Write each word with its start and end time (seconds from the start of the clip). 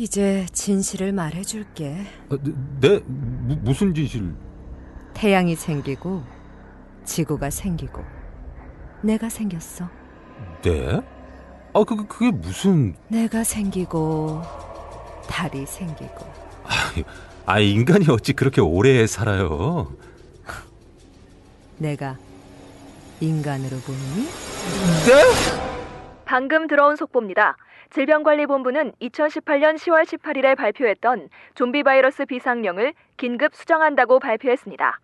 이제 0.00 0.46
진실을 0.54 1.12
말해줄게. 1.12 2.06
아, 2.30 2.38
네? 2.42 2.52
네? 2.80 3.00
무, 3.06 3.54
무슨 3.60 3.92
진실? 3.92 4.32
태양이 5.12 5.54
생기고 5.54 6.22
지구가 7.04 7.50
생기고 7.50 8.02
내가 9.02 9.28
생겼어. 9.28 9.90
네? 10.62 11.02
아, 11.74 11.84
그, 11.84 12.06
그게 12.06 12.30
무슨... 12.30 12.94
내가 13.08 13.44
생기고 13.44 14.40
달이 15.28 15.66
생기고 15.66 16.26
아, 17.44 17.58
인간이 17.58 18.06
어찌 18.08 18.32
그렇게 18.32 18.62
오래 18.62 19.06
살아요? 19.06 19.94
내가 21.76 22.16
인간으로 23.20 23.76
보이니? 23.80 24.24
네? 25.04 25.24
방금 26.24 26.68
들어온 26.68 26.96
속보입니다. 26.96 27.58
질병관리본부는 27.90 28.92
2018년 29.02 29.74
10월 29.74 30.04
18일에 30.04 30.56
발표했던 30.56 31.28
좀비 31.56 31.82
바이러스 31.82 32.24
비상령을 32.24 32.94
긴급 33.16 33.52
수정한다고 33.52 34.20
발표했습니다. 34.20 35.00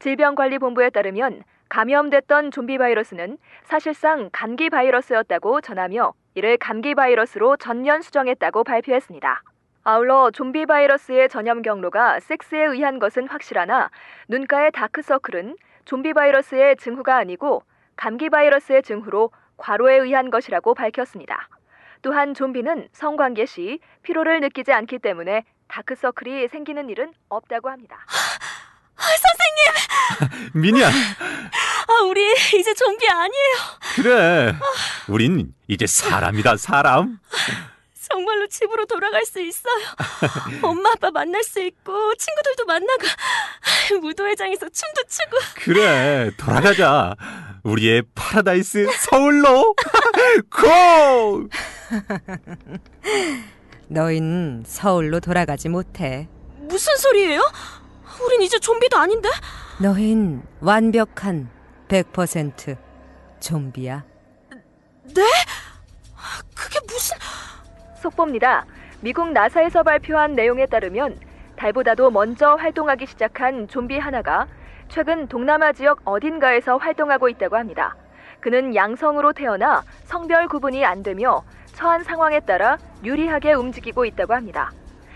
질병관리본부에 0.00 0.90
따르면 0.90 1.42
감염됐던 1.70 2.50
좀비 2.50 2.76
바이러스는 2.76 3.38
사실상 3.64 4.28
감기 4.32 4.68
바이러스였다고 4.68 5.62
전하며 5.62 6.12
이를 6.34 6.58
감기 6.58 6.94
바이러스로 6.94 7.56
전면 7.56 8.02
수정했다고 8.02 8.64
발표했습니다. 8.64 9.42
아울러 9.84 10.30
좀비 10.30 10.66
바이러스의 10.66 11.30
전염 11.30 11.62
경로가 11.62 12.20
섹스에 12.20 12.62
의한 12.66 12.98
것은 12.98 13.28
확실하나 13.28 13.88
눈가의 14.28 14.72
다크서클은 14.72 15.56
좀비 15.86 16.12
바이러스의 16.12 16.76
증후가 16.76 17.16
아니고 17.16 17.62
감기 17.96 18.28
바이러스의 18.28 18.82
증후로 18.82 19.30
과로에 19.56 19.96
의한 19.96 20.30
것이라고 20.30 20.74
밝혔습니다. 20.74 21.48
또한 22.02 22.34
좀비는 22.34 22.88
성관계 22.92 23.46
시 23.46 23.78
피로를 24.02 24.40
느끼지 24.40 24.72
않기 24.72 24.98
때문에 24.98 25.44
다크서클이 25.68 26.48
생기는 26.48 26.88
일은 26.90 27.12
없다고 27.28 27.70
합니다. 27.70 27.96
아, 28.96 29.02
선생님! 29.02 30.50
미니야, 30.62 30.88
아, 30.88 32.02
우리 32.08 32.32
이제 32.58 32.72
좀비 32.74 33.08
아니에요. 33.08 33.56
그래. 33.96 34.54
우린 35.08 35.52
이제 35.68 35.86
사람이다, 35.86 36.56
사람. 36.56 37.18
정말로 38.08 38.46
집으로 38.46 38.84
돌아갈 38.86 39.24
수 39.24 39.40
있어요. 39.40 39.84
엄마 40.62 40.92
아빠 40.92 41.10
만날 41.10 41.42
수 41.42 41.60
있고 41.60 42.14
친구들도 42.14 42.64
만나고 42.64 44.00
무도회장에서 44.00 44.68
춤도 44.68 45.02
추고 45.08 45.36
그래, 45.56 46.30
돌아가자. 46.36 47.16
우리의 47.64 48.04
파라다이스 48.14 48.86
서울로 48.96 49.74
go! 50.50 51.48
너희는 53.88 54.64
서울로 54.66 55.20
돌아가지 55.20 55.68
못해. 55.68 56.28
무슨 56.58 56.96
소리예요? 56.96 57.40
우린 58.24 58.42
이제 58.42 58.58
좀비도 58.58 58.96
아닌데? 58.96 59.28
너흰 59.80 60.42
완벽한 60.60 61.48
100% 61.88 62.76
좀비야. 63.40 64.04
네? 65.14 65.22
그게 66.54 66.80
무슨... 66.86 67.16
속보입니다. 68.00 68.64
미국 69.00 69.30
나사에서 69.32 69.82
발표한 69.82 70.34
내용에 70.34 70.66
따르면 70.66 71.18
달보다도 71.56 72.10
먼저 72.10 72.54
활동하기 72.54 73.06
시작한 73.06 73.68
좀비 73.68 73.98
하나가 73.98 74.46
최근 74.88 75.26
동남아 75.26 75.72
지역 75.72 76.00
어딘가에서 76.04 76.76
활동하고 76.76 77.28
있다고 77.28 77.56
합니다. 77.56 77.96
그는 78.40 78.74
양성으로 78.74 79.32
태어나 79.32 79.82
성별 80.04 80.48
구분이 80.48 80.84
안 80.84 81.02
되며 81.02 81.42
처한 81.76 82.02
상황에 82.02 82.40
따라 82.40 82.78
유리하게 83.04 83.52
움직이고 83.52 84.06
있다고 84.06 84.32
합니다. 84.32 84.72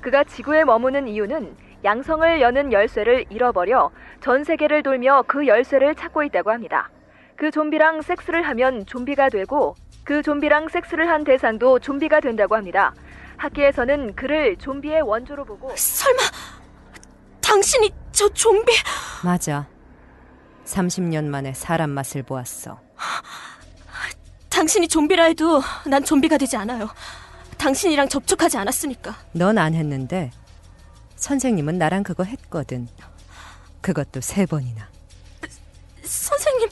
그가 0.00 0.22
지구에 0.22 0.64
머무는 0.64 1.08
이유는 1.08 1.56
양성을 1.82 2.40
여는 2.40 2.72
열쇠를 2.72 3.24
잃어버려 3.28 3.90
전 4.20 4.44
세계를 4.44 4.84
돌며 4.84 5.24
그 5.26 5.48
열쇠를 5.48 5.96
찾고 5.96 6.22
있다고 6.22 6.52
합니다. 6.52 6.90
그 7.34 7.50
좀비랑 7.50 8.02
섹스를 8.02 8.42
하면 8.44 8.86
좀비가 8.86 9.30
되고 9.30 9.74
그 10.04 10.22
좀비랑 10.22 10.68
섹스를 10.68 11.08
한 11.08 11.24
대상도 11.24 11.80
좀비가 11.80 12.20
된다고 12.20 12.54
합니다. 12.54 12.94
학계에서는 13.36 14.14
그를 14.14 14.56
좀비의 14.56 15.02
원조로 15.02 15.44
보고 15.44 15.72
설마 15.74 16.20
당신이 17.40 17.90
저 18.12 18.28
좀비... 18.28 18.72
맞아. 19.24 19.66
30년 20.64 21.24
만에 21.24 21.52
사람 21.52 21.90
맛을 21.90 22.22
보았어. 22.22 22.78
당신이 24.64 24.88
좀비라 24.88 25.24
해도 25.24 25.62
난 25.84 26.02
좀비가 26.02 26.38
되지 26.38 26.56
않아요. 26.56 26.88
당신이랑 27.58 28.08
접촉하지 28.08 28.56
않았으니까. 28.56 29.14
넌 29.32 29.58
안 29.58 29.74
했는데 29.74 30.30
선생님은 31.16 31.76
나랑 31.76 32.02
그거 32.02 32.24
했거든. 32.24 32.88
그것도 33.82 34.22
세 34.22 34.46
번이나. 34.46 34.88
선생님, 36.02 36.70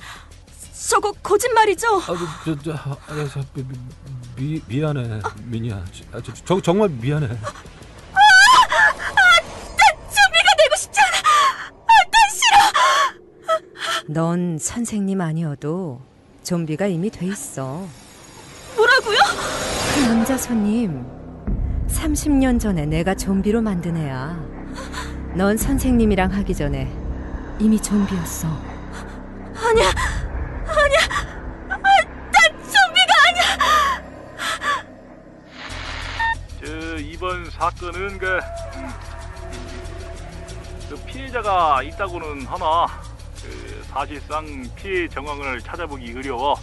저거 0.88 1.12
거짓말이죠? 1.22 1.96
아, 1.96 2.42
저, 2.46 2.58
저, 2.62 2.72
아, 2.72 2.96
저, 3.30 3.44
미, 3.52 3.62
미, 4.36 4.62
미안해, 4.66 5.20
미니야. 5.44 5.84
아, 6.12 6.20
저, 6.24 6.32
저, 6.32 6.62
정말 6.62 6.88
미안해. 6.88 7.28
좀비가 7.28 7.38
되고 10.58 10.76
싶지 10.78 10.98
않아! 10.98 11.22
넌 14.08 14.56
선생님 14.58 15.20
아니어도 15.20 16.00
좀비가 16.42 16.86
이미 16.86 17.10
돼 17.10 17.26
있어. 17.26 17.86
뭐라고요? 18.76 19.18
그 19.94 20.00
남자 20.00 20.36
손님 20.36 21.06
30년 21.88 22.58
전에 22.58 22.86
내가 22.86 23.14
좀비로 23.14 23.62
만든 23.62 23.96
애야. 23.96 24.40
넌 25.34 25.56
선생님이랑 25.56 26.32
하기 26.32 26.54
전에 26.54 26.92
이미 27.58 27.80
좀비였어. 27.80 28.48
아니야, 29.54 29.90
아니야, 30.66 30.98
아, 31.68 31.76
난 31.78 32.42
좀비가 32.62 33.14
아니야! 33.28 33.44
저 36.60 36.96
이번 36.98 37.48
사건은 37.50 38.18
그, 38.18 38.40
그 40.90 40.96
피해자가 41.06 41.82
있다고는 41.84 42.46
하나 42.46 42.86
그 42.86 43.11
사실상 43.92 44.46
피해 44.76 45.06
정황을 45.08 45.60
찾아보기 45.60 46.14
어려워 46.16 46.56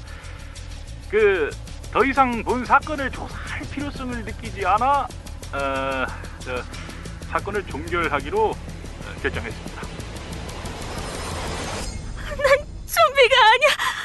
그 1.10 1.50
더 1.92 2.06
이상 2.06 2.44
본 2.44 2.64
사건을 2.64 3.10
조사할 3.10 3.62
필요성을 3.72 4.24
느끼지 4.24 4.64
않아 4.66 5.08
어, 5.54 6.06
저, 6.40 6.64
사건을 7.32 7.66
종결하기로 7.66 8.52
어, 8.52 8.56
결정했습니다. 9.22 9.82
좀비가 12.86 13.36
아니야! 13.42 13.99